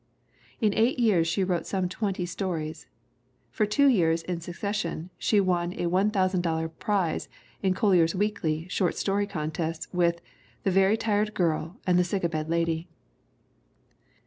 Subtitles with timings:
[0.59, 2.87] In eight years she wrote some twenty stories.
[3.51, 7.29] For two years in succession she won a $1,000 prize
[7.61, 10.19] in Collier's Weekly short story contests with
[10.63, 12.87] The Very Tired Girl and The Sick a Bed Lady.